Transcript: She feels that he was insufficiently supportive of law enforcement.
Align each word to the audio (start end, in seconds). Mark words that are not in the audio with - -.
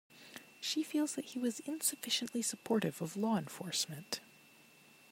She 0.59 0.81
feels 0.81 1.13
that 1.13 1.25
he 1.25 1.37
was 1.37 1.59
insufficiently 1.59 2.41
supportive 2.41 3.03
of 3.03 3.15
law 3.15 3.37
enforcement. 3.37 4.19